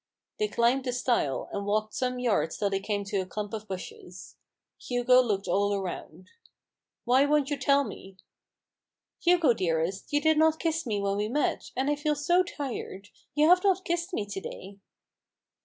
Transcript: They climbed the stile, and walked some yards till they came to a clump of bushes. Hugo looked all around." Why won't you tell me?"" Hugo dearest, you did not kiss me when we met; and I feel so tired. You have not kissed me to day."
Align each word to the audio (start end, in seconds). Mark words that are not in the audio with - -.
They 0.39 0.47
climbed 0.47 0.85
the 0.85 0.93
stile, 0.93 1.47
and 1.53 1.63
walked 1.67 1.93
some 1.93 2.17
yards 2.17 2.57
till 2.57 2.71
they 2.71 2.79
came 2.79 3.03
to 3.03 3.17
a 3.21 3.25
clump 3.27 3.53
of 3.53 3.67
bushes. 3.67 4.35
Hugo 4.79 5.21
looked 5.21 5.47
all 5.47 5.75
around." 5.75 6.31
Why 7.05 7.27
won't 7.27 7.51
you 7.51 7.57
tell 7.59 7.83
me?"" 7.83 8.17
Hugo 9.23 9.53
dearest, 9.53 10.11
you 10.11 10.19
did 10.19 10.39
not 10.39 10.59
kiss 10.59 10.87
me 10.87 10.99
when 10.99 11.17
we 11.17 11.27
met; 11.29 11.69
and 11.75 11.87
I 11.87 11.95
feel 11.95 12.15
so 12.15 12.41
tired. 12.41 13.09
You 13.35 13.47
have 13.49 13.63
not 13.63 13.85
kissed 13.85 14.11
me 14.11 14.25
to 14.25 14.41
day." 14.41 14.79